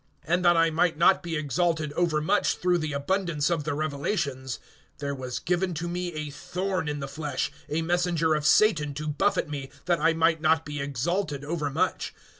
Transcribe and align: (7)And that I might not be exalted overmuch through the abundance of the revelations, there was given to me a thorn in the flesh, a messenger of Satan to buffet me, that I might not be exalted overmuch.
(7)And 0.27 0.41
that 0.41 0.57
I 0.57 0.71
might 0.71 0.97
not 0.97 1.21
be 1.21 1.35
exalted 1.35 1.93
overmuch 1.93 2.57
through 2.57 2.79
the 2.79 2.91
abundance 2.91 3.51
of 3.51 3.65
the 3.65 3.75
revelations, 3.75 4.57
there 4.97 5.13
was 5.13 5.37
given 5.37 5.75
to 5.75 5.87
me 5.87 6.11
a 6.13 6.31
thorn 6.31 6.87
in 6.87 7.01
the 7.01 7.07
flesh, 7.07 7.51
a 7.69 7.83
messenger 7.83 8.33
of 8.33 8.43
Satan 8.43 8.95
to 8.95 9.07
buffet 9.07 9.47
me, 9.47 9.69
that 9.85 9.99
I 10.01 10.13
might 10.13 10.41
not 10.41 10.65
be 10.65 10.81
exalted 10.81 11.45
overmuch. 11.45 12.15